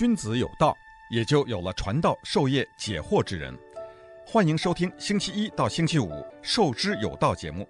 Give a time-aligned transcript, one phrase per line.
[0.00, 0.74] 君子有道，
[1.10, 3.54] 也就有了传道授业解惑之人。
[4.26, 6.08] 欢迎收听星期一到星期五
[6.40, 7.68] 《授之有道》节目，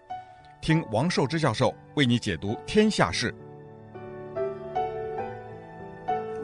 [0.60, 3.34] 听王寿之教授为你解读天下事。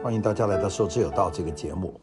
[0.03, 1.97] 欢迎大家来到《授之有道》这个节目。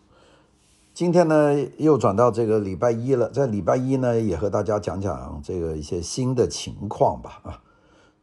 [0.94, 7.42] 今天呢，又转到这个礼拜一了，在礼拜一呢，也和大家讲讲这个一些新的情况吧。
[7.44, 7.62] 啊，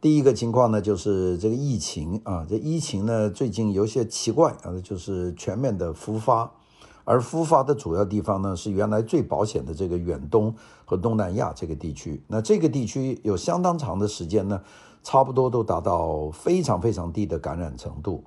[0.01, 6.51] 第一个情况呢，就是这个疫情啊，这疫情呢，最近有些奇怪啊，就是全面的复发，
[7.05, 12.23] 而复发的主要地方呢，是原来最保险的这个远东和东南亚这个地区。
[12.27, 14.61] 那这个地区有相当长的时间呢，
[15.03, 18.23] 差不多都达到非常非常低的感染程度。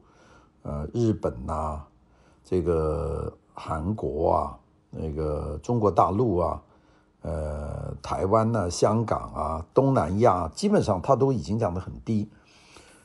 [0.62, 1.82] 呃，日本呐、
[2.44, 3.36] 这个。
[3.56, 4.58] 韩国啊，
[4.90, 6.60] 那个中国大陆啊，
[7.24, 12.28] 呃，台湾呐、啊，香港啊，东南亚，基本上它都已经降得很低，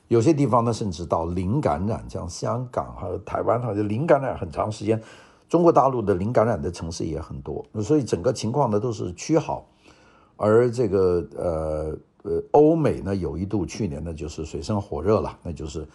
[0.09, 5.02] 有些地方呢甚至到零感染，像香港和台湾，好像零感染很长时间。
[5.48, 9.66] 中国大陆的零感染的城市也很多，所以整个情况呢都是趋好。
[10.36, 15.88] 而这个呃呃，欧美呢有一度去年呢就是水深火热了，那就是。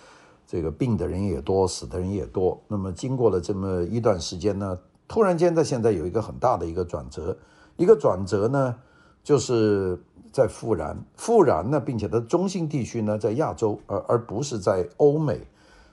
[0.47, 2.61] 这个病的人也多，死的人也多。
[2.69, 7.34] 那么经过了这么一段时间呢，突然间在现在有一个很大的一个转折，
[7.77, 8.75] 一个转折呢，
[9.22, 9.98] 就是
[10.33, 15.41] 在复燃，复燃呢，并且它中心地区呢在亚洲，而而不是在欧美，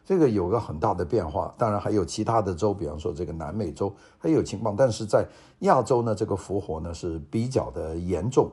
[0.05, 1.53] 这个有个很大的变化。
[1.57, 5.27] 当然还有其他的州，比方说这个南美洲还有情况，但是在
[5.59, 8.51] 亚洲呢，这个复活呢是比较的严重。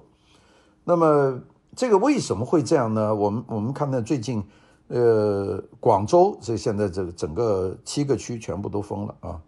[0.85, 1.41] 那么
[1.77, 3.15] 这个为什么会这样呢？
[3.15, 4.43] 我们我们看到最近。
[4.91, 9.39] 呃，广州这现在这个整个七个区全部都封了啊，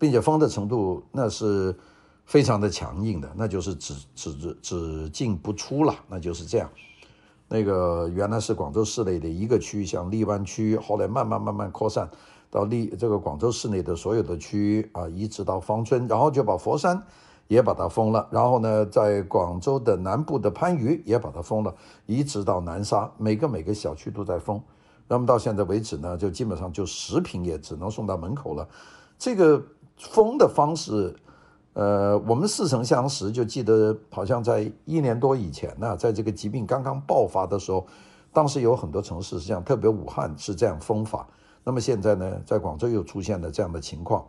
[0.00, 1.72] 并且封的程度那是
[2.24, 6.70] 非常的强硬的，那就是只只只进不出了，那就是这样。
[7.48, 12.10] 那个原来是广州市内的一个区，像荔湾区，后来慢慢慢慢扩散
[12.50, 17.02] 到荔这个广州市内的所有的区啊，一直到芳村，然后就把佛山。
[17.46, 21.74] 也把它封了，然后呢，在广州的南部的番禺也把它封了，
[22.06, 24.58] 一直到南沙，每个每个小区都在封。
[25.06, 28.66] 那么到现在为止呢，就基本上就食品也只能送到门口了。
[29.18, 29.62] 这个
[29.98, 31.14] 封的方式，
[31.74, 37.86] 呃，我们似曾相识，就记得好像在一年多以前呢，在这个疾病刚刚爆发的时候，
[38.32, 41.28] 当时有很多城市是这样，特别武汉是这样封法。
[41.64, 44.24] 那么现在呢，在广州又出现了这样的情况。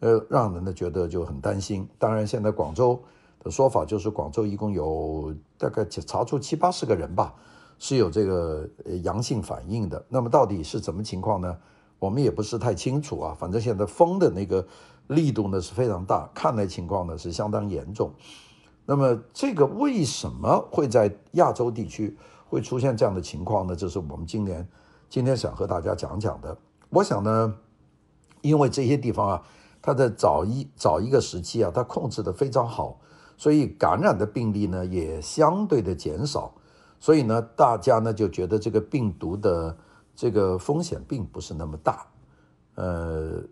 [0.00, 1.88] 呃，让人呢觉得就很担心。
[1.98, 3.00] 当然，现在广州
[3.42, 7.34] 的说法就是，广州一共有大概查出七八十个人吧，
[7.78, 8.68] 是有这个
[9.02, 10.04] 阳性反应的。
[10.08, 11.56] 那么到底是怎么情况呢？
[11.98, 13.34] 我们也不是太清楚啊。
[13.38, 14.66] 反正现在封的那个
[15.08, 18.12] 力度呢是非常大，看来情况呢是相当严重。
[18.86, 22.16] 那么这个为什么会在亚洲地区
[22.48, 23.74] 会出现这样的情况呢？
[23.74, 24.68] 这是我们今年
[25.08, 26.56] 今天想和大家讲讲的。
[26.90, 27.54] 我想呢，
[28.42, 29.42] 因为这些地方啊。
[29.86, 32.98] 它在早一早一个时期啊，它控制得非常好，
[33.36, 36.54] 所以感染的病例呢也相对的减少，
[36.98, 39.76] 所以呢，大家呢就觉得这个病毒的
[40.16, 42.06] 这个风险并不是那么大，
[42.76, 43.42] 呃，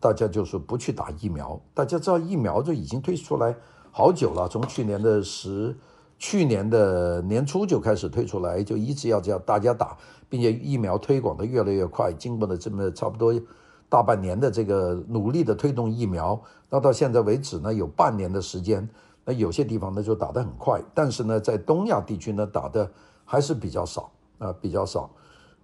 [0.00, 1.60] 大家就说不去打疫苗。
[1.74, 3.56] 大家知道疫苗就已经推出来
[3.90, 5.76] 好久了，从去年的十
[6.18, 9.96] 去年的年初就开始推出来，就一直要叫大家打，
[10.28, 13.32] 并且疫苗推广的越来越快，经过了这么差不多。
[13.90, 16.38] 大半年的这个努力的推动疫苗，
[16.68, 18.86] 那到现在为止呢，有半年的时间，
[19.24, 22.90] 那有些地方呢就打得很快，但是呢，在东亚地区呢打的
[23.24, 25.10] 还是比较少啊，比较少。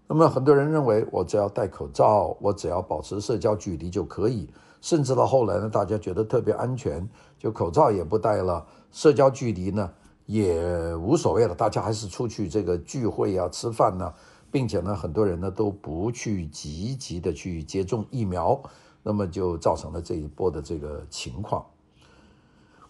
[0.06, 4.48] 那么很多人认为，我只要戴口罩，我只要保持社交距离就可以，
[4.80, 9.90] 甚至到后来呢，大家觉得特别安全，就口罩也不戴了，社交距离呢
[10.26, 14.12] 也无所谓了，大家还是出去这个聚会啊、吃饭呐。
[14.50, 18.62] 并且呢，很多人呢都不去积极的去接种疫苗，
[19.02, 21.66] 那么就造成了这一波的这个情况。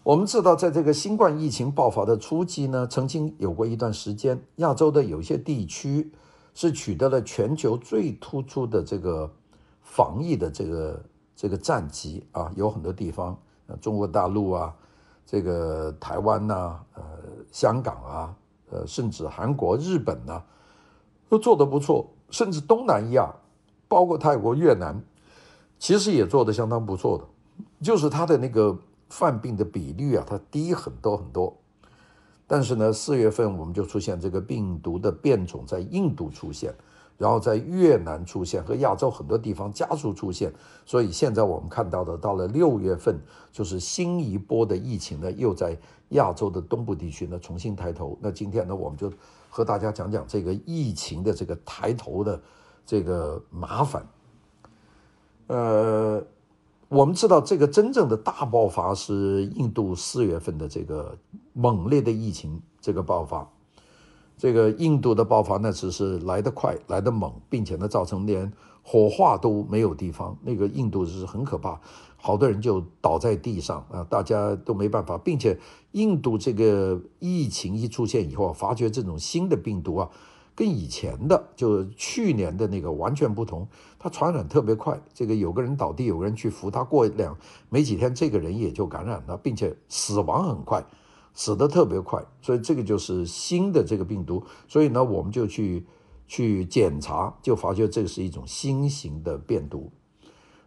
[0.03, 6.13] 我们知道，在这个新冠疫情爆发的初期呢，曾经有过一段时间，亚洲的有些地区
[6.55, 9.31] 是取得了全球最突出的这个
[9.83, 11.05] 防疫的这个
[11.37, 13.37] 这个战绩啊，有很多地方，
[13.81, 14.75] 中国大陆啊，
[15.27, 17.03] 这个台湾呐，呃，
[17.53, 18.37] 香港啊，
[18.71, 20.43] 呃，甚至韩国、日本呐。
[21.27, 23.35] 都做得不错，甚至东南亚，
[23.89, 25.03] 包括泰国、越南，
[25.81, 27.25] 其实也做得相当不错的，
[27.83, 28.79] 就是它的那个
[29.09, 31.57] 犯病的比率啊，它低很多很多。
[32.47, 36.75] 但是呢，四月份我们就出现这个病毒的变种在印度出现，
[37.19, 40.53] 然后在越南出现，和亚洲很多地方加速出现，
[40.85, 43.19] 所以现在我们看到的，到了六月份，
[43.53, 45.79] 就是新一波的疫情呢，又在
[46.11, 48.19] 亚洲的东部地区呢重新抬头。
[48.21, 49.13] 那今天呢，我们就。
[49.57, 52.43] 和大家讲讲这个疫情的这个抬头的
[52.85, 54.05] 这个麻烦。
[55.47, 56.21] 呃，
[56.95, 61.19] 我们知道这个真正的大爆发是印度四月份的这个
[61.53, 63.51] 猛烈的疫情这个爆发。
[64.39, 68.53] 这个印度的爆发那只是来得快，来得猛，并且呢，造成连
[68.83, 70.37] 火化都没有地方。
[70.43, 71.81] 那个印度是很可怕，
[72.17, 75.19] 好多人就倒在地上啊，大家都没办法。
[75.19, 75.59] 并且
[75.93, 80.09] 印度这个疫情一出现以后，发觉这种新的病毒啊，
[80.55, 83.67] 跟以前的就去年的那个完全不同，
[83.99, 85.01] 它传染特别快。
[85.13, 87.37] 这个有个人倒地，有个人去扶他，过两
[87.69, 90.85] 没几天，这个人也就感染了，并且死亡很快。
[91.37, 95.85] 死得特别快，所以这个就是新的这个病毒，所以呢，我们就去
[96.29, 99.91] 去检查，就发觉这是一种新型的变毒。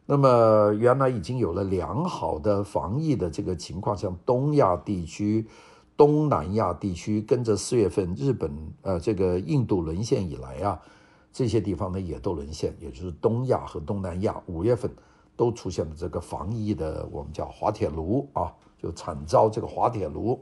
[0.06, 5.48] 那么原来已经有了良好的防疫的这个情况，像东亚地区、
[5.98, 8.52] 东南亚地区，跟着四月份日本
[8.84, 10.80] 呃这个印度沦陷以来啊，
[11.34, 14.90] 这些地方呢也都沦陷，也就是东亚和东南亚五月份
[15.36, 20.40] 都出现了这个防疫的我们叫滑铁卢啊，就惨遭这个滑铁卢。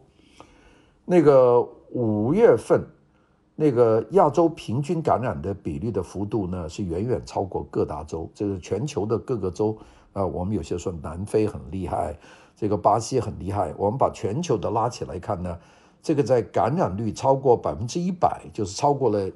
[1.06, 1.62] 那个
[1.92, 2.86] 五月份，
[3.56, 8.30] 那个亚洲平均感染的比率的幅度呢，是远远超过各大洲。
[8.34, 9.78] 这个全球的各个州
[10.12, 12.18] 啊，我们有些说南非很厉害，
[12.56, 13.74] 这个巴西很厉害。
[13.78, 15.58] 我们把全球的拉起来看呢，
[16.02, 19.28] 这个在感染率超过百分之一百，就是超过了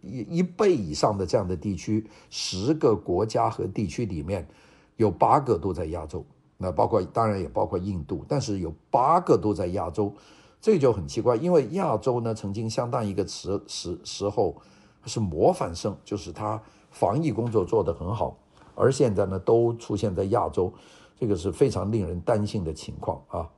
[0.00, 4.48] 一一倍以上的这样的地区，十个国家和地区里面
[4.96, 6.24] 有八个都在亚洲。
[6.56, 10.12] 那包括当然也包括印度，但是有八个都在亚洲。
[10.60, 14.54] 这就很奇怪，因为亚洲呢，曾经相当一个时时时候
[15.06, 18.38] 是模范生，就是它防疫工作做得很好，
[18.76, 20.72] 而现在呢，都出现在亚洲，
[21.22, 23.48] 这个是非常令人担心的情况啊。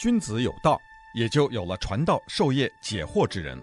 [0.00, 0.76] 君子有道，
[1.14, 3.56] 也就有了传道授业解惑之人。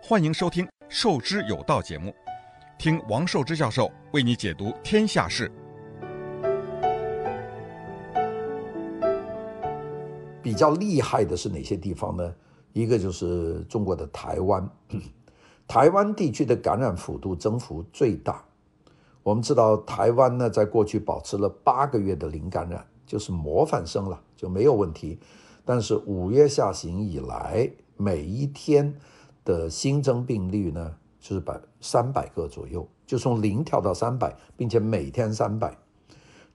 [0.00, 2.14] 欢迎收听《授之有道》节目，
[2.78, 5.50] 听王寿之教授为你解读天下事。
[10.40, 12.32] 比较厉害的是哪些地方呢？
[12.72, 14.64] 一个就是中国的台湾，
[15.70, 18.44] 台湾地区的感染幅度增幅最大。
[19.22, 25.20] 我们知道台湾呢，在过去保持了八个月的零感染，就是模范生了，就没有问题。
[25.64, 28.92] 但是五月下旬以来，每一天
[29.44, 35.78] 的新增病例呢，就是百三百个左右，就从零跳到三百，并且每天三百。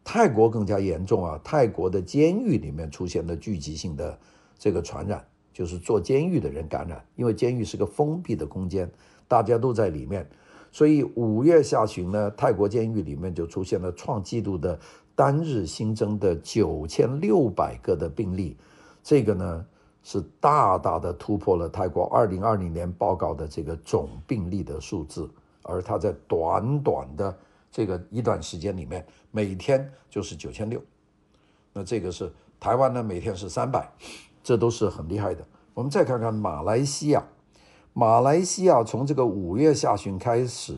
[0.04, 1.40] 泰国更加严重啊！
[1.42, 4.20] 泰国的监狱里面出现了聚集性的
[4.60, 8.92] 这个传染，就是坐监狱的人感染，因为监狱是个封闭的空间，
[9.26, 10.30] 大家都在里面，
[10.70, 14.78] 所以五月下旬呢，泰国监狱里面就出现了创纪录的
[15.16, 18.58] 单日新增的九千六百个的病例，
[19.02, 19.66] 这个呢
[20.04, 25.30] 是大大的突破了泰国二零二零年报告的这个总病例的数字，
[25.64, 27.34] 而它在短短的。
[27.72, 30.82] 这个一段时间里面，每天就是九千六，
[31.74, 33.92] 那这个是台湾呢，每天是三百，
[34.46, 35.44] 这都是很厉害的。
[35.74, 37.26] 我们再看看马来西亚，
[37.94, 40.78] 马来西亚从这个五月下旬开始，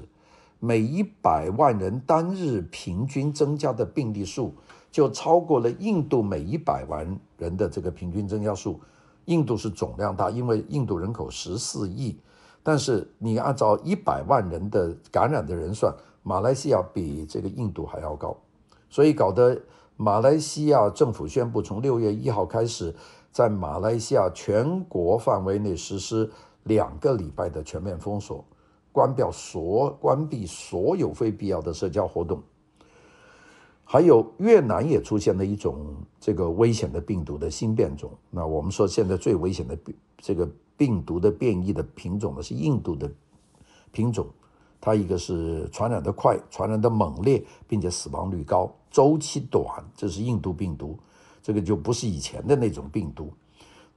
[0.61, 4.53] 每一百万人单日平均增加的病例数，
[4.89, 8.79] 就超过了印度每一百万人的这个平均增加数。
[9.25, 12.17] 印度是总量大，因为印度人口十四亿，
[12.63, 15.93] 但是你按照一百万人的感染的人算。
[16.23, 18.35] 马来西亚比这个印度还要高，
[18.89, 19.61] 所以搞得
[19.95, 22.93] 马来西亚政府宣布，从六月一号开始，
[23.37, 26.27] 在马来西亚全国范围内实施
[26.63, 28.43] 两个礼拜的全面封锁，
[28.91, 32.41] 关掉所关闭所有非必要的社交活动。
[33.83, 35.85] 还有越南也出现了一种
[36.19, 38.09] 这个危险的病毒的新变种。
[38.31, 43.07] 那我们说现在最危险的病这个病毒的变异的品种呢，是印度的
[43.91, 44.25] 品种。
[44.81, 50.97] 它一个是传染的快，传染的猛烈，并且死亡率高，周期短，这是印度病毒，
[51.41, 53.33] 这个就不是以前的那种病毒。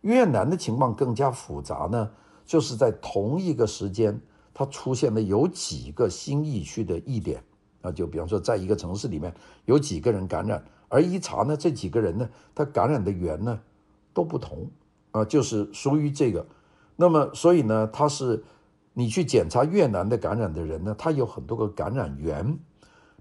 [0.02, 2.10] 越南的情况更加复杂呢，
[2.44, 4.20] 就是在同一个时间，
[4.54, 7.42] 它出现了有几个新疫区的疫点，
[7.82, 13.60] 啊，就比方说在一个城市里面有几个人感染，而一查呢，这几个人呢，他感染的源呢
[14.12, 14.70] 都不同，
[15.10, 16.46] 啊，就是属于这个，
[16.96, 18.42] 那么所以呢，它是。
[18.92, 22.58] 你去检查越南的感染的人呢，他有很多个感染源，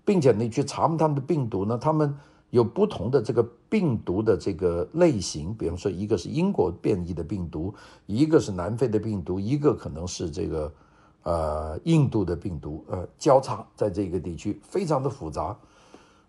[0.03, 2.17] 并且你去查他们的病毒呢，他们
[2.51, 7.73] 有不同的这个病毒的这个类型，比方说一个是英国变异的病毒，
[8.05, 10.73] 一个是南非的病毒，一个可能是这个
[11.23, 15.55] 呃印度的病毒，呃交叉在这个地区非常的复杂，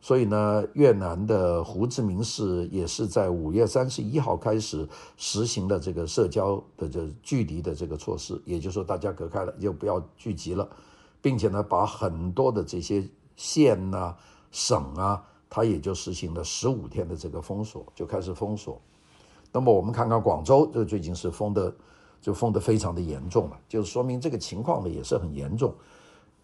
[0.02, 4.86] 所以呢，越南的胡志明市也是在五月三十一号开始
[5.16, 10.68] 实行了这个社交的这距离的这个措施，也就是说大家隔开了，就不要聚集了，
[11.22, 14.16] 并且呢，把很多的这些县啊、
[14.50, 18.80] 省啊，它也就实行了十五天的这个封锁，就开始封锁。
[19.52, 21.75] 那么我们看看广州，这最近是封的，
[22.21, 25.75] 就封得非常的严重了，就是说明这个情况呢也是很严重，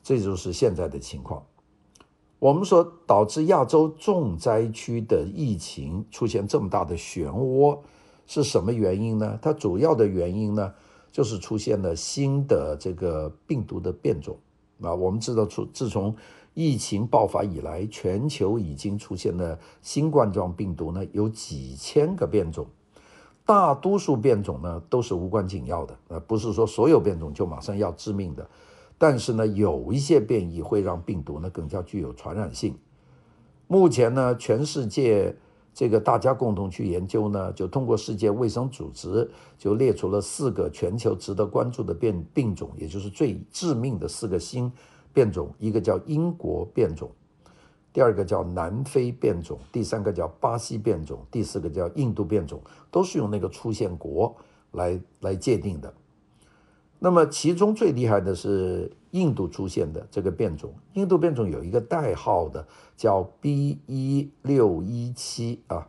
[0.03, 1.41] 这就是现在的情况。
[2.39, 7.79] 我们说导致亚洲重灾区的疫情出现这么大的漩涡
[8.27, 9.39] 是什么原因呢？
[9.41, 10.75] 它主要的原因呢，
[11.13, 14.37] 就是出现了新的这个病毒的变种。
[14.83, 16.15] 啊，我们知道，从自从
[16.59, 22.67] 疫情爆发以来，全球已经出现了新冠状病毒呢，有几千个变种，
[23.45, 28.49] 大多数变种呢都是无关紧要的，呃，不是说所有变种就马上要致命的。
[28.97, 32.75] 但是呢，有一些变异会让病毒呢更加具有传染性。
[33.67, 35.37] 目前呢，全世界
[35.75, 44.73] 这个大家共同去研究呢，就通过世界卫生组织就列出了四个全球值得关注的变病种，也就是最致命的四个新
[45.17, 45.49] 变种。
[45.59, 47.11] 一个叫英国变种，
[47.91, 54.37] 第二个叫南非变种，第三个叫巴西变种，第四个叫印度变种，都是用那个出现国
[54.73, 55.95] 来来界定的。
[56.99, 65.89] 那么其中最厉害的是印度出现的这个变种，印度变种有一个代号的叫 B 一六一七啊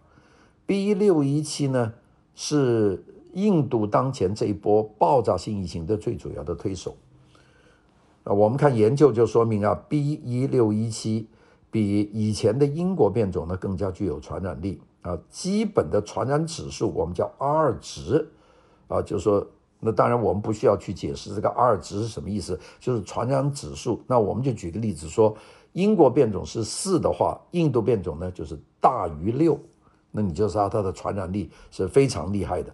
[0.66, 1.94] ，B 一六一七呢
[2.34, 3.04] 是
[3.34, 6.96] 印度当前这一波爆炸性疫情的最主要的推手。
[8.28, 11.28] 啊，我们看研究就说明啊，B 一六一七
[11.72, 18.28] 比以前的英国变种呢更加具有传染力啊，基本的传染指数我们叫 R 值
[18.88, 19.48] 啊，就是说。
[19.80, 24.02] 那当然，我们不需要去解释这个 R 值是什么意思，就是传染指数。
[24.08, 25.38] 那我们就举个例子说，
[25.74, 29.56] 英国变种是四的话，印度变种呢就是大于六，
[30.10, 32.74] 那你就知道它的传染力是非常厉害的，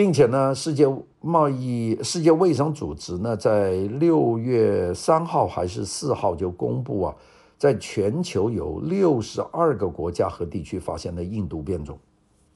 [0.00, 0.86] 并且呢，世界
[1.20, 7.14] 贸易、世界卫生组织呢，在六月三号还是四号就公布啊，
[7.58, 11.98] 在全球有六十二个国家和地区发现了印度变种。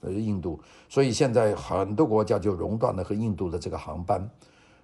[0.01, 0.59] 呃，印度，
[0.89, 4.27] 所以现在很多国家就熔断了和印度的这个航班，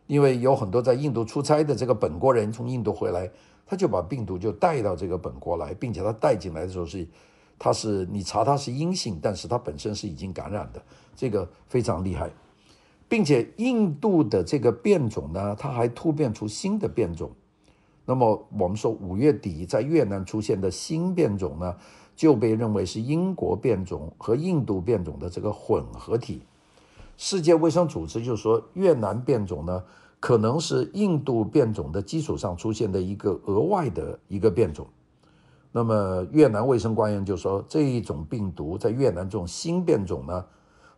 [0.06, 3.30] 因为有很多在印度出差的这个本国人从印度回来，
[3.64, 7.08] 他就把病毒就带到这个本国来，并且他带进来的时候是，
[7.58, 10.82] 他是你查他是阴性，但是他本身是已经感染的，
[11.16, 12.30] 这个非常厉害，
[13.10, 17.28] 并且印度的这个变种呢，它还突变出新的变种，
[18.04, 21.74] 那么我们说五月底在越南出现的新变种呢，
[22.14, 26.42] 就被认为是英国变种和印度变种的这个混合体。
[27.16, 29.82] 世界卫生组织就说，越南变种呢，
[30.20, 34.86] 可能是印度变种的基础上出现的一个额外的一个变种。
[35.72, 40.44] 那么越南卫生官员就说，这一种病毒在越南这种新变种呢，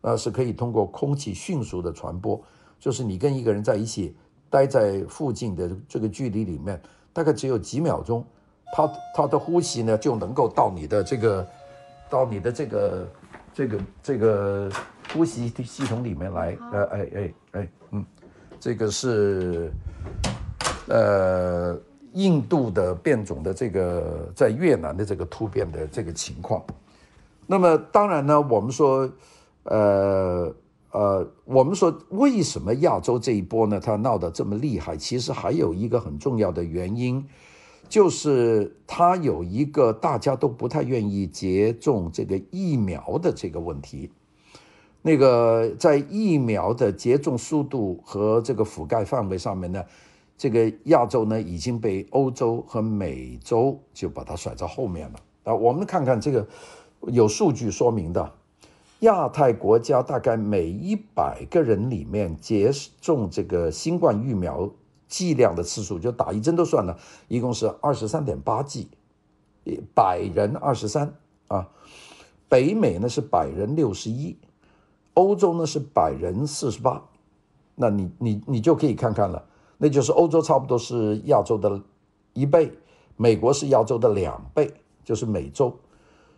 [0.03, 2.39] 那是可以通过空气迅速的传播，
[2.79, 4.15] 就是你跟一个人在一起
[4.51, 6.79] 待在附近的这个距离里面，
[7.13, 8.23] 大概只有几秒钟。
[8.75, 11.47] 他他的呼吸呢，就能够到你的这个，
[12.09, 13.09] 到你的这个
[13.53, 14.73] 这个这个
[15.13, 16.57] 呼吸系统里面来。
[16.73, 18.05] 呃，哎哎哎，嗯，
[18.59, 19.71] 这个是
[20.89, 21.79] 呃
[22.15, 26.65] 印度的变种的这个在越南的这个突变的这个情况。
[27.47, 29.07] 那么当然呢，我们说，
[29.65, 30.55] 呃
[30.91, 34.97] 呃，我们说为什么亚洲这一波呢，它闹得这么厉害？
[34.97, 37.25] 其实还有一个很重要的原因。
[37.89, 44.11] 就是它有一个大家都不太愿意接种这个疫苗的这个问题，
[45.03, 49.85] 那个在疫苗的接种速度和这个覆盖范围上面呢，
[50.39, 55.55] 这个亚洲呢已经被欧洲和美洲就把它甩在后面了啊。
[55.55, 56.49] 我们看看这个
[57.09, 58.33] 有数据说明的，
[59.03, 64.69] 亚太国家大概每一百个人里面接种这个新冠疫苗。
[65.09, 68.89] 剂量的次数就打一针都算了，一共是二十三点八剂，
[69.95, 71.13] 百人二十三
[71.49, 71.69] 啊。
[72.49, 74.39] 北美呢是百人六十一，
[75.13, 77.03] 欧洲呢是百人四十八。
[77.75, 79.45] 那你你你就可以看看了，
[79.77, 81.79] 那就是欧洲差不多是亚洲的
[82.33, 82.73] 一倍，
[83.19, 84.73] 美国是亚洲的两倍，
[85.05, 85.77] 就是美洲。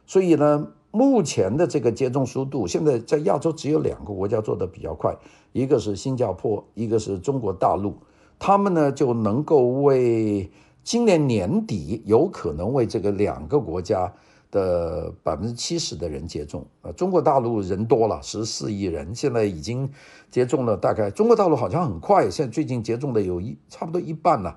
[0.05, 5.13] 所以呢，目前的这个接种速度，现在在亚洲只有两个国家做得比较快，
[5.51, 7.97] 一个是新加坡，一个是中国大陆。
[8.39, 10.49] 他们呢就能够为
[10.85, 14.13] 今年年底有可能为这个两个国家
[14.53, 16.93] 的百分之七十的人接种啊。
[16.93, 19.91] 中国大陆人多了，十四亿人，现在已经
[20.31, 21.11] 接种了大概。
[21.11, 24.57] 中国大陆好像很快，现在最近接种的有一差不多一半了。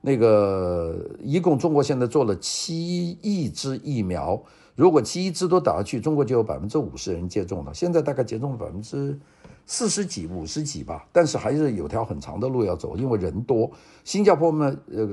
[0.00, 4.40] 那个一共中国现在做了七亿支疫苗，
[4.76, 7.74] 如果七亿支都打下去，中国就有百分之五十人接种了。
[7.74, 9.18] 现在大概接种百分之
[9.64, 13.70] 四十几、五十几吧，但是还是有条很长的路要走，因为人多。
[14.04, 15.08] 新加坡嘛，呃，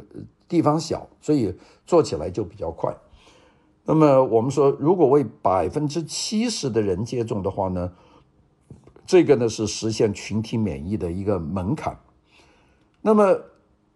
[0.48, 1.56] 地方小，所以
[1.88, 2.94] 做起来就比较快。
[3.86, 7.92] 那么我们说，如果为百分之七十的人接种的话呢，
[9.06, 11.98] 这个呢是实现群体免疫的一个门槛。
[13.02, 13.40] 那么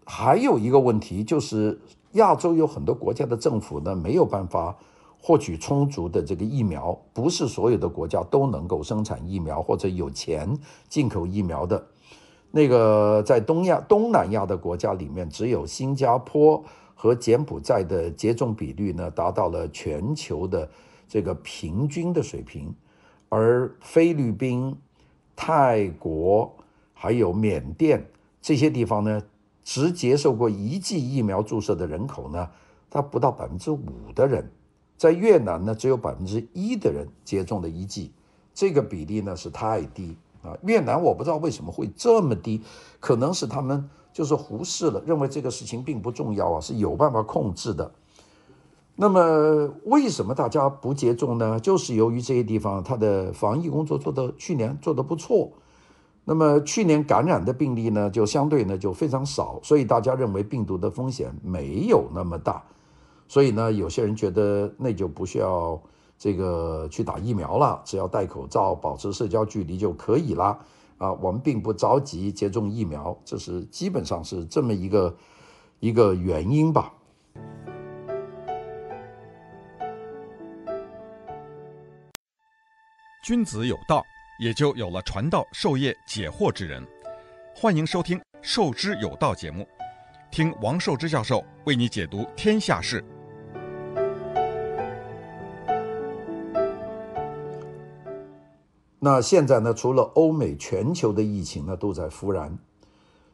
[0.06, 1.80] 还有一个问题就是，
[2.14, 4.78] 亚洲有很多国家的政府呢没有办法
[5.22, 10.58] 获取充足的这个疫苗，不是所有的国家都能够生产疫苗或者有钱
[10.88, 11.86] 进口疫苗的。
[12.52, 16.64] 那个在东亚、东南亚的国家里面，只有新加坡。
[17.00, 20.68] 和柬埔寨的接种比率呢，达到了全球的
[21.08, 22.74] 这个平均的水平，
[23.30, 24.76] 而菲律宾、
[25.36, 26.52] 泰国
[26.96, 28.04] 还有缅甸
[28.42, 29.22] 这些地方呢，
[29.64, 32.50] 只接受过一剂疫苗注射的人口呢，
[32.90, 34.52] 它不到百分之五的人，
[34.98, 38.12] 在越南呢，只有百分之一的人接种了一剂，
[38.54, 40.58] 这个比例呢是太低啊。
[40.64, 42.62] 越南我不知道为什么会这么低，
[43.00, 43.90] 可能是他们。
[44.14, 47.92] 就是忽视了，认为这个事情并不重要啊，是有办法控制的。
[48.96, 51.60] 那么为什么大家不接种呢？
[51.60, 55.52] 就是由于这些地方它的防疫工作做的去年做得不错，
[56.26, 62.64] 那么去年感染的病例呢就相对呢就非常少，所以大家认为病毒的风险没有那么大，
[63.28, 65.82] 所以呢有些人觉得那就不需要
[66.18, 70.58] 这个去打疫苗了，只要戴口罩、保持社交距离就可以了。
[70.98, 75.16] 啊，我们并不着急接种疫苗，这是基本上是这么一个
[75.80, 76.92] 一个原因吧。
[83.24, 84.02] 君子有道，
[84.40, 86.82] 也就有了传道授业解惑之人。
[87.54, 89.68] 欢迎收听《授之有道》节目，
[90.32, 93.04] 听王寿之教授为你解读天下事。
[99.00, 102.58] 那现在呢，除了欧美，全球的疫情呢都在复燃。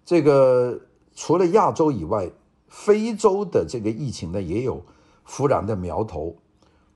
[0.04, 0.82] 这个
[1.16, 2.30] 除了亚洲以外，
[2.68, 4.84] 非洲的这个疫情呢也有
[5.24, 6.36] 复燃的苗头。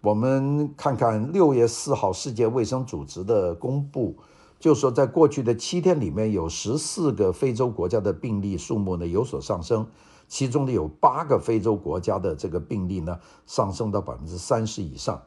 [0.01, 4.17] 我们看看六月四号世界卫生组织的公布，
[4.59, 9.87] 就说在过去的七天里面，有十四个非洲国家的病例数目呢有所上升，
[10.27, 15.23] 其中呢有八个非洲国家的这个病例呢上升到百分之三十以上。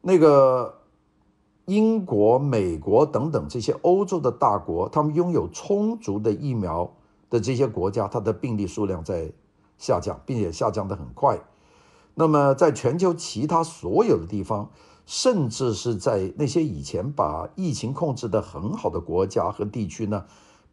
[0.00, 0.80] 那个。
[1.66, 6.92] 英国、美国等等这些欧洲的大国，他们拥有充足的疫苗
[7.30, 9.32] 的这些国家，它的病例数量在
[9.78, 11.38] 下降，并且下降得很快。
[12.14, 14.70] 那么，在全球其他所有的地方，
[15.06, 20.24] 甚至是在那些以前把疫情控制得很好的国家和地区呢，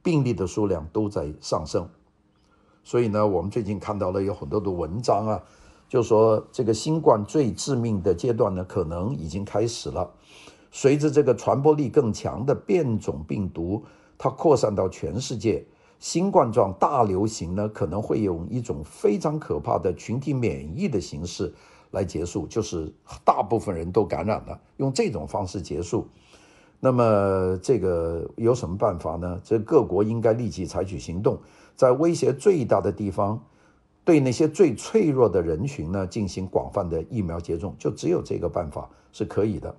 [0.03, 1.87] 病例的数量都在上升。
[2.83, 5.41] 所以呢，我们最近看到了有很多的文章啊，
[5.87, 10.11] 就说这个新冠最致命的阶段呢，可能已经开始了。
[10.71, 13.83] 随着这个传播力更强的变种病毒，
[14.17, 15.65] 它扩散到全世界，
[15.99, 21.53] 新冠状大流行呢，可能会用一种非常可怕的群体免疫的形式
[21.91, 22.91] 来结束，就是
[23.25, 26.07] 大部分人都感染了，用这种方式结束。
[26.79, 29.39] 那么这个有什么办法呢？
[29.43, 31.37] 这各国应该立即采取行动，
[31.75, 33.43] 在威胁最大的地方，
[34.05, 39.75] 对那些最脆弱的人群呢，进行广泛的疫苗接种，就只有这个办法是可以的。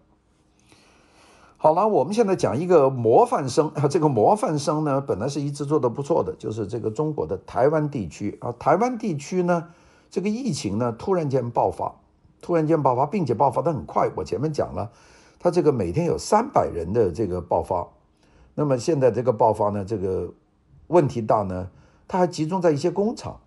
[1.62, 9.68] 好了，我们现在讲一个模范生啊， 这个模范生呢，本来是一直做得不错的，就是这个中国的台湾地区啊，台湾地区呢，
[10.11, 11.94] 这个疫情呢突然间爆发，
[12.40, 14.11] 突然间爆发，并且爆发得很快。
[14.16, 14.90] 我前面讲了，
[15.38, 17.87] 它这个每天有三百人的这个爆发，
[18.57, 20.33] 那么现在这个爆发呢，这个
[20.88, 21.70] 问题大呢，
[22.09, 23.38] 它还集中在一些工厂。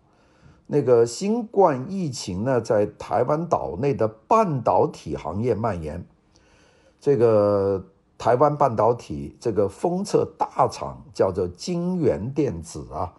[0.68, 6.06] 那个新冠疫情呢，在台湾岛内的半导体行业蔓延，
[7.02, 7.88] 这个。
[8.18, 13.14] 台湾半导体这个封测大厂叫做晶圆电子啊，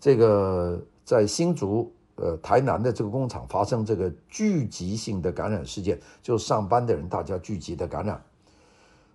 [0.00, 8.22] 这个在新竹呃台南的这个工厂发生这个聚集性的感染事件，就上班的人大家聚集的感染。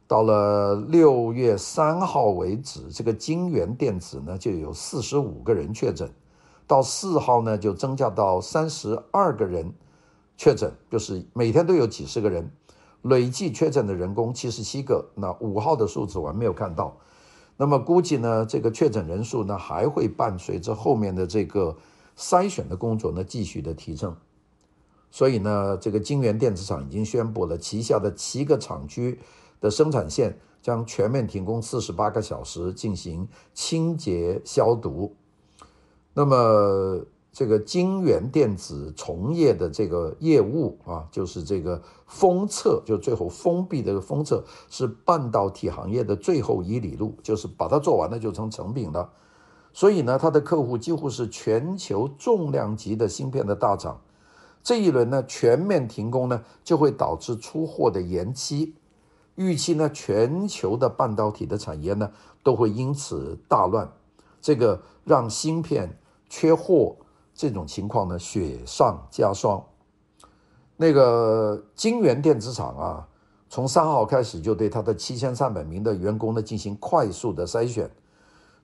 [0.07, 6.09] 到了六月三号为止，这个晶圆电子呢就有四十五个人确诊，
[6.65, 9.73] 到四号呢就增加到三十二个人
[10.37, 12.49] 确诊，就是每天都有几十个人。
[13.01, 16.97] 累计确诊的人工七十七个，那五号的数字我还没有看到。
[17.57, 21.75] 那么估计呢，这个确诊人数呢还会伴随着后面的这个
[22.17, 24.15] 筛选的工作呢继续的提升。
[25.11, 29.19] 所以呢，这个晶圆电子厂已经宣布了，旗下的七个厂区
[29.59, 35.15] 的生产线将全面停工四十八个小时进行清洁消毒。
[36.13, 49.09] 那么这个晶圆电子从业的这个业务啊，就是这个封测，就最后封闭的封测是半导体行业的最后一里路，就是把它做完了就成成品了。
[49.71, 54.01] 所以呢，它的客户几乎是全球重量级的芯片的大厂。
[54.63, 58.75] 这一轮呢全面停工呢，就会导致出货的延期。
[59.35, 62.11] 预期呢，全球的半导体的产业呢
[62.43, 63.89] 都会因此大乱。
[64.41, 66.97] 这个让芯片缺货
[67.39, 69.63] 这种情况呢雪上加霜。
[70.75, 73.07] 那个金源电子厂啊，
[73.47, 77.89] 从三号开始就对他的七千三百名的员工呢进行快速的筛选。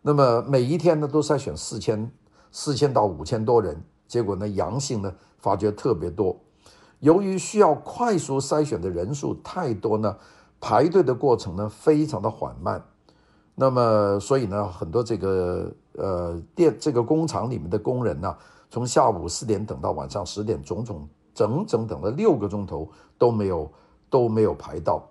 [0.02, 2.12] 那么每一天呢都筛选四千
[2.52, 6.36] 四千到五千多人，结果呢阳性呢发觉特别多。
[7.00, 10.18] 由于需要快速筛选的人数太多呢，
[10.60, 12.84] 排队的过程呢非常的缓慢。
[13.58, 18.36] 那么，所以呢，很多这个呃电这个工厂里面的工人呢，
[18.70, 23.72] 从下午四点等到晚上十点，种种整整等了六个钟头都没有
[24.10, 25.04] 都没有排到。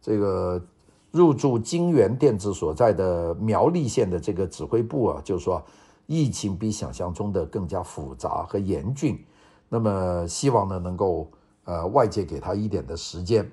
[0.00, 0.62] 这个
[1.10, 5.62] 入驻金源电子所在的苗栗县的这个指挥部啊，就说
[6.06, 9.24] 疫情比想象中的更加复杂和严峻。
[9.68, 11.30] 那么希望呢能够
[11.64, 13.50] 呃外界给他一点的时间。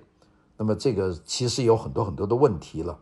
[0.58, 2.98] 那么这个其实有很多很多的问题了。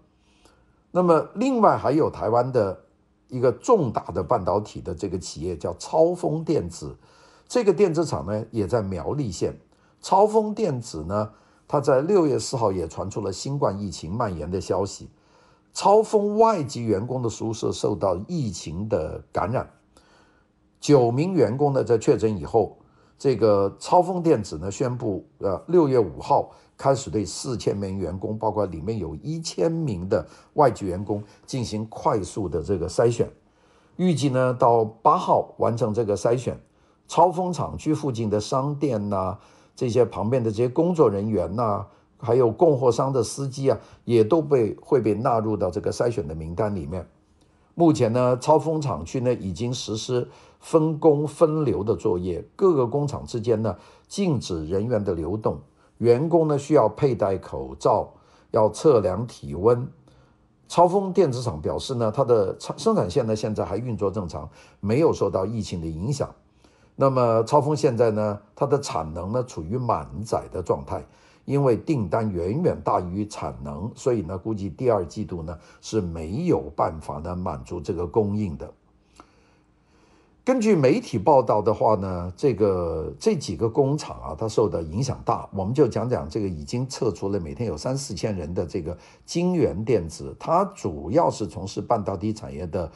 [0.89, 2.79] 那么，另外还有台湾的
[3.29, 6.95] 一个重大的半导体的这个企业叫超丰电子，
[7.47, 9.57] 这个电子厂呢也在苗栗县。
[10.01, 11.31] 超丰电子呢，
[11.67, 15.09] 它在六月四号也传出了新冠疫情蔓延的消息，
[15.73, 19.69] 超丰外籍员工的宿舍受到疫情的感染，
[20.79, 22.77] 九名员工呢在确诊以后，
[23.17, 26.51] 这个超丰电子呢宣布，呃，六月五号。
[26.77, 33.29] 开始对四千名员工，包括里面有一千名的外籍员工进行快速的这个筛选，
[33.95, 36.59] 预计呢到八号完成这个筛选。
[37.07, 39.39] 超丰厂区附近的商店呐、
[39.75, 41.85] 这些旁边的这些工作人员呐、
[42.19, 47.07] 还有供货商的司机啊，也都被会被纳入到这个筛选的名单里面。
[47.75, 50.27] 目前呢，超丰厂区呢已经实施
[50.59, 55.61] 分工分流的作业，各个工厂之间呢禁止人员的流动。
[55.97, 58.13] 员工呢需要佩戴口罩，
[58.51, 59.87] 要测量体温。
[60.67, 66.29] 超丰电子厂表示呢，它的生产线呢现在还运作正常，没有受到疫情的影响。
[66.97, 71.05] 那么超丰现在呢，它的产能呢处于满载的状态，
[71.45, 78.73] 因为订单远远大于产能，所以呢估计第二季度呢是没有办法呢满足这个供应的。
[80.47, 85.45] 根据媒体报道的话呢，这个这几个工厂啊，它受的影响大。
[85.53, 92.89] 我们就讲讲这个已经撤出了每天有三四千人的这个晶元电子，它主要是从事半导体产业的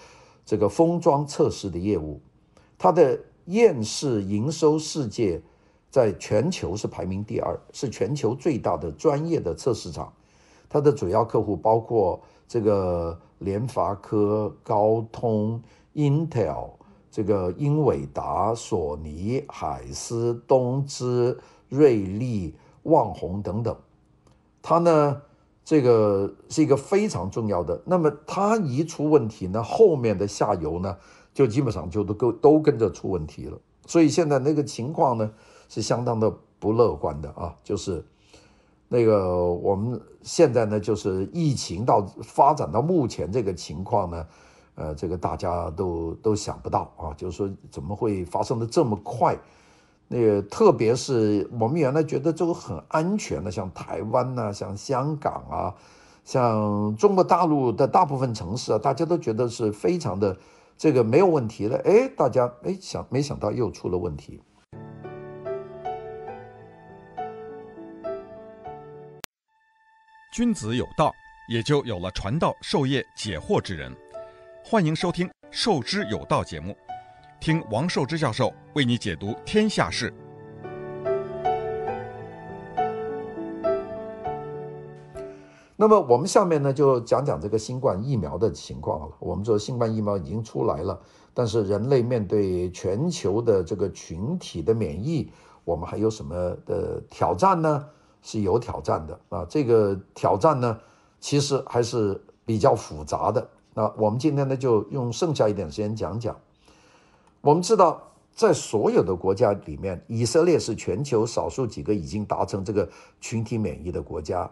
[0.45, 2.21] 这个封装测试的业务。
[2.77, 5.41] 它的验视营收世界
[5.89, 10.13] 在全球是排名第二，是全球最大的专业的测试厂。
[10.69, 15.61] 它的主要客户包括这个联发科、高通、
[15.93, 16.69] Intel。
[17.11, 23.75] 这个英伟达、索尼、海思、东芝、瑞丽、旺宏等等，
[24.61, 25.21] 它呢，
[25.65, 27.81] 这个是一个非常重要的。
[27.85, 30.97] 那么它一出问题呢，后面的下游呢，
[31.33, 33.59] 就基本上就都跟都跟着出问题了。
[33.85, 35.29] 所以现在那个情况呢，
[35.67, 37.53] 是相当的不乐观的啊。
[37.61, 38.05] 就是
[38.87, 44.25] 那个我们现在呢，就是疫情到发展到目前这个情况呢。
[44.81, 49.37] 呃，这个大家都都想不到啊，就是说怎么会发生的这么快？
[50.07, 55.75] 那个特别是我们原来觉得这个很安全的，像台湾呐、像香港啊，
[56.25, 60.35] 像中国大陆的大部分城市啊，大家都觉得是非常的
[60.77, 61.77] 这个没有问题了。
[61.85, 64.41] 哎，大家哎想没想到又出了问题。
[70.33, 71.13] 君子有道，
[71.49, 73.95] 也就有了传道授业解惑之人。
[74.63, 76.75] 欢迎收听《授之有道》节目，
[77.41, 80.13] 听王寿之教授为你解读天下事。
[85.75, 89.15] 那么我们下面呢就讲讲这个新冠疫苗的情况了。
[89.19, 90.97] 我们说新冠疫苗已经出来了，
[91.33, 95.29] 但是人类面对全球的这个群体的免疫，
[95.65, 97.85] 我们还有什么的挑战呢？
[98.21, 99.45] 是有挑战的啊。
[99.49, 100.79] 这个挑战呢，
[101.19, 103.49] 其实还是比较复杂的。
[103.73, 106.37] 那我们今天呢，就用剩下一点时间讲讲。
[107.39, 108.01] 我们知道，
[108.33, 114.49] 在所有的国家里面，以色列是全球少数几个已经达成这个群体免疫的国家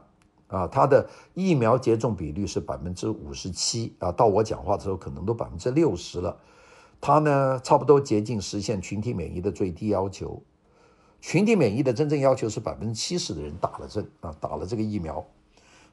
[0.47, 0.65] 啊。
[0.67, 6.38] 它的疫苗接种比率是百分之五十七啊，到我讲话的时候可能都百分之六十了。
[7.01, 10.41] 它呢差不多接近实现群体免疫的最低要求。
[11.21, 15.25] 群体免疫的真正要求是百分之七十的人打了针啊，打了这个疫苗。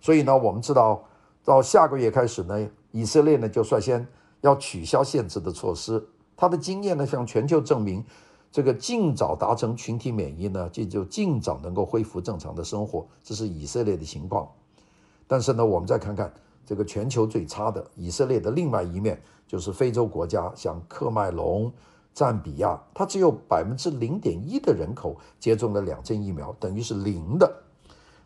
[0.00, 1.04] 所以呢，我们知道
[1.46, 4.04] 到下个月开始呢，以色列呢就率先
[4.40, 6.04] 要取消限制的措施。
[6.36, 8.04] 他的经验呢向全球证明，
[8.50, 13.06] 这个尽早达成群体免疫呢，这就尽早能够恢复正常的生活。
[13.22, 14.50] 这是以色列的情况。
[15.28, 16.34] 但是呢，我们再看看
[16.66, 21.72] 这个全球最差的以色列的另外一面，就是非洲国家，像喀麦隆。
[22.12, 27.62] 赞比亚，它只有百分之零点一的人口接种了两针疫苗，等于是零的。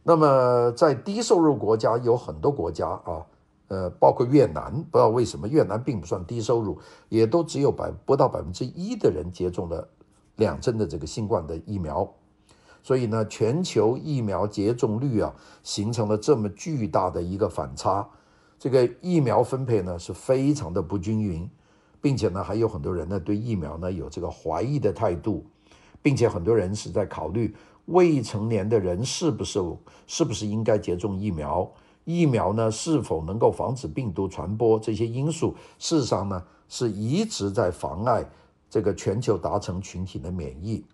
[0.03, 3.27] 那么在低收入国家有很多国家啊，
[3.69, 9.89] 呃，包括越南，不知道为什么越南并不算低收入，也都只有百不到百分之一的人接种了
[10.37, 12.11] 两针的这个新冠的疫苗。
[12.83, 18.09] 所以呢，全球疫苗接种率啊，形成了这么巨大的一个反差，
[18.59, 21.49] 这个疫苗分配呢是非常的不均匀。
[22.03, 25.45] 并且呢，还有很多人呢对疫苗呢有这个怀疑的态度，
[26.01, 27.55] 并且很多人是在考虑
[27.87, 29.61] 未成年的人是不是
[30.07, 31.71] 是不是应该接种疫苗，
[32.05, 38.25] 疫苗呢是否能够防止病毒传播，这些因素事实上呢是一直在妨碍
[38.69, 40.85] 这个全球达成群体的免疫。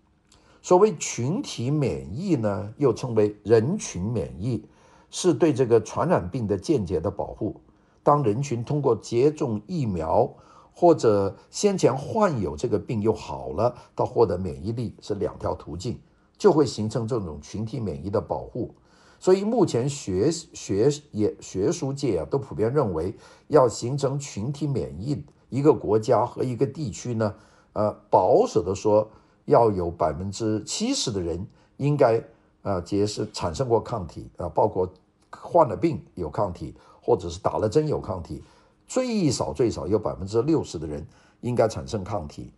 [0.63, 4.65] 所谓群体免疫呢，又称为人群免疫，
[5.11, 7.61] 是对这个传染病的间接的保护。
[8.03, 10.29] 当人群通过接种疫苗，
[10.75, 15.99] 或者先前患有这个病又好了，到获得免疫力是两条途径，
[16.39, 18.75] 就会形成这种群体免疫的保护。
[19.19, 23.15] 所以目前学学也学术界啊都普遍认为，
[23.49, 27.35] 要形成群体免疫，一个国家和一个地区呢，
[27.73, 29.11] 呃，保守的说
[29.47, 31.47] 要有百分之七十的人
[31.79, 32.23] 应该
[32.63, 34.93] 啊结识产生过抗体啊，包括
[35.31, 38.43] 患了病有抗体，或者是打了针有抗体。
[38.87, 41.05] 最少最少有百分之六十的人
[41.41, 42.53] 应该产生抗体，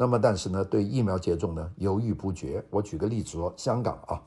[0.00, 2.64] 那么但是呢，对疫苗接种呢犹豫不决。
[2.70, 4.22] 我举个例子说，香港啊，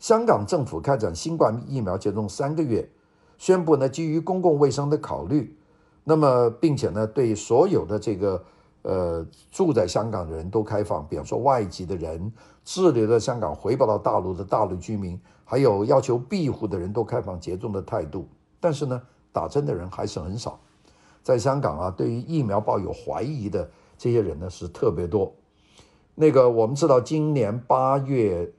[0.00, 2.90] 香港政府开展新冠疫苗接种三个月，
[3.38, 5.56] 宣布呢基于公共卫生的考虑，
[6.02, 8.42] 那么并且呢对所有的这个
[8.82, 12.32] 呃住在香港的人都开放，比方说外籍的人、
[12.64, 18.26] 滞留在香港回不到大陆的大陆居民，还有要求庇护的人都开放接种的态度，
[18.58, 19.00] 但是呢
[19.32, 20.58] 打针的人还是很少。
[21.22, 23.70] 在香港啊，对于疫苗抱有怀疑的
[24.02, 25.32] 这些人呢是特别多。
[26.16, 28.52] 那个我们知道，今年八月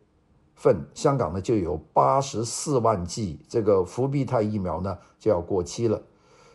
[0.56, 6.02] 份香港呢就有八十四万剂这个复必泰疫苗呢就要过期了。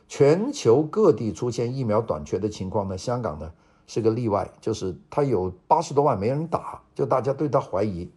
[0.09, 3.53] 全球各地出现疫苗短缺的情况呢，香港呢
[3.87, 8.11] 是个例外，就是它有八十多万没人打，就大家对它怀疑。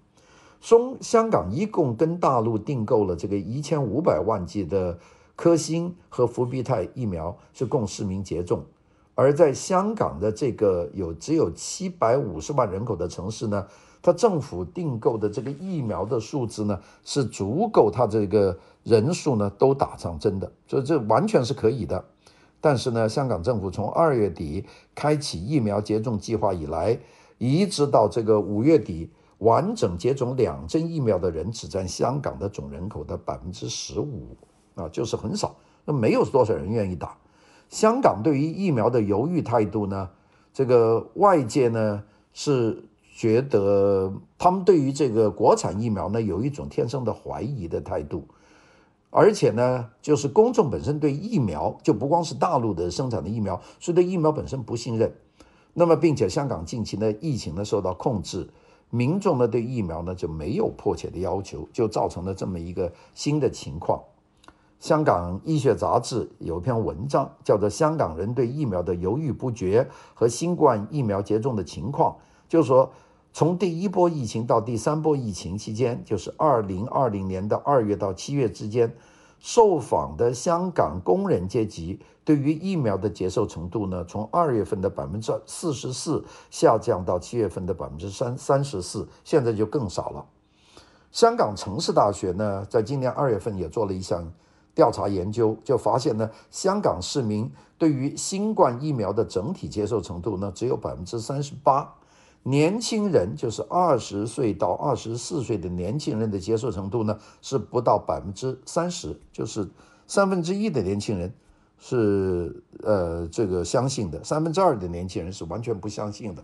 [0.62, 4.98] 从香港一共跟大陆订购了这个一千五百万剂的。
[5.34, 8.64] 科兴和复必泰疫苗是供市民接种，
[9.16, 13.68] 而在香港的这个有只有七百五十万人口的城市呢，
[14.02, 22.04] 它政府订购的这个疫苗的数字呢是足够它这个人数呢都打上针的，所以这完全是可以的。
[22.60, 26.98] 但是呢，香港政府从二月底开启疫苗接种计划以来，
[27.38, 34.38] 一直到这个五月底，完整接种两针疫苗的人只占香港的总人口的百分之十五。
[34.76, 37.18] 啊，就是很少，那没有多少人愿意打。
[37.72, 40.10] 香港对于疫苗的犹豫态度呢，
[40.54, 42.04] 这个外界呢
[42.34, 42.84] 是
[43.16, 48.28] 觉得他们对于这个国产疫苗呢有一种天生的怀疑的态度，
[49.10, 55.16] 而且呢，就是公众本身对疫苗就不光是大陆的生产的疫苗，是对疫苗本身不信任。
[55.74, 58.50] 那么，并且香港近期的疫情呢受到控制，
[58.90, 64.04] 民众呢对疫苗呢就没有迫切的要求，就造成了这么一个新的情况。
[64.82, 72.14] 香港医学杂志有一篇文章，叫做《香港人对疫苗的犹豫不决和新冠疫苗接种的情况》，
[72.50, 72.92] 就是说，
[73.32, 78.92] 从第一波疫情到第三波疫情期间，就是二零二零年的二月到七月之间，
[79.38, 90.26] 受访的香港工人阶级对于疫苗的接受程度呢，从二月份的百分之四十四下降到七月份的百分之三三十四，现在就更少了。
[91.12, 94.34] 香港城市大学呢，在今年二月份也做了一项。
[94.74, 101.96] 调查研究就发现呢，香港市民对于新冠疫苗的整体接受程度呢，只有百分之三十八。
[102.44, 109.70] 年轻人就是二十岁到二十四岁的年轻人的接受程度呢，是不到百分之三十，就是
[110.08, 111.32] 三分之一的年轻人
[111.78, 116.44] 是呃这个相信的，三分之二的年轻人是完全不相信的。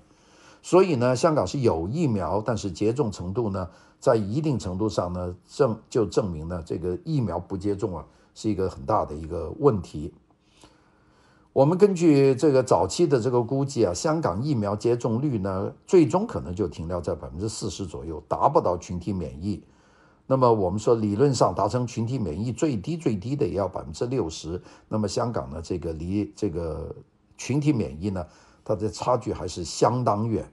[0.61, 3.67] 所以呢，香港是有疫苗，但是接种程度呢，
[3.99, 8.05] 在一定程度上呢，证就证明呢，这个疫苗不接种啊。
[8.37, 10.13] 是一个很大的一个问题。
[11.53, 19.63] 我们根据这个早期的这个估计啊，香港疫苗接种率呢，最终可能就停留在百分之四十左右，达不到群体免疫。
[20.27, 24.61] 那么我们说，理论上达成群体免疫，最低最低的也要百分之六十。
[24.87, 26.95] 那么香港呢，这个离这个
[27.39, 28.23] 群体免疫呢，
[28.63, 30.47] 它的差距还是相当远。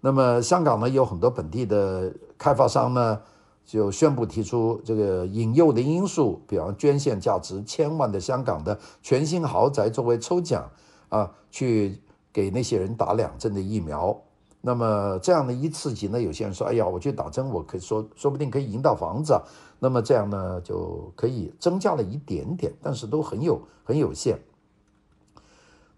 [0.00, 3.20] 那么香港呢，有很多本地的开发商呢。
[3.64, 10.70] 就宣布提出这个引诱的因素，比方捐献价值千万的香港的全新豪宅作为抽奖
[11.08, 12.00] 啊，去
[12.32, 14.20] 给那些人打两针的疫苗。
[14.60, 19.42] 那么这样的一刺激呢，有些人说：“哎呀，我去打针，我可以说说不定可以赢到房子啊。”
[19.78, 24.38] 那么这样呢，就可以增加了一点点，但是都很有很有限。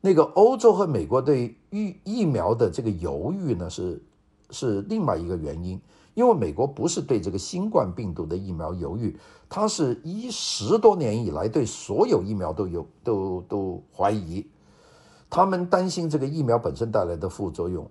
[0.01, 4.03] 那个欧洲和美国对疫疫苗的这个犹豫呢，是
[4.51, 5.81] 是另外一个原因。
[6.17, 9.15] 因为美国不是对这个新冠病毒的疫苗犹豫，
[9.51, 14.47] 它是一十多年以来对所有疫苗都有都都怀疑，
[15.29, 17.87] 他们担心这个疫苗本身带来的副作用，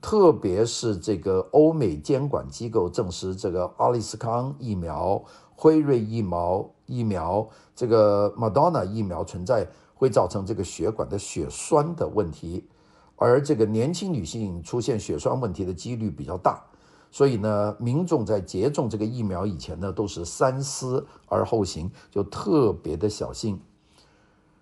[0.00, 5.20] 特别是这个欧美监管机构证实这个阿利斯康疫苗、
[5.56, 12.64] 辉瑞疫苗疫苗、这个 Moderna 疫苗存在会造成这个血管的血栓的问题，
[13.16, 16.62] 而这个年轻女性出现血栓问题的几率比较大。
[17.16, 23.58] 所以呢，民众在接种这个疫苗以前呢，都是三思而后行，就特别的小心。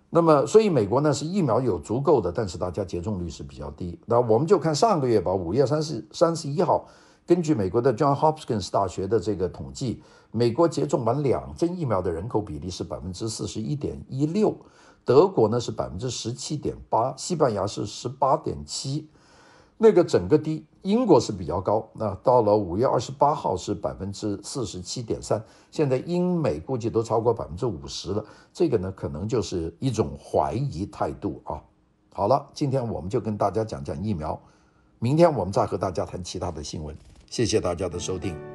[0.09, 3.99] 那么，所以美国呢是疫苗有足够的，但是大家接种率是比较低。
[4.05, 6.87] 那我们就看上个月吧，五月三十三十一号，
[7.25, 14.55] 根据美国的 John Hopkins 大学的这个统计，美国接种完两针疫苗的人口比例是百分之四十一点一六，
[15.03, 19.09] 德国呢是百分之十七点八，西班牙是十八点七。
[19.77, 31.59] 那个整个低，英国是比较高，那到了五月二十八号是百分之四十七点三，现在英美估计都超过百分之五十了，这个呢可能就是一种怀疑态度啊。
[32.13, 34.39] 好了，今天我们就跟大家讲讲疫苗，
[34.99, 36.95] 明天我们再和大家谈其他的新闻，
[37.31, 38.54] 谢谢大家的收听。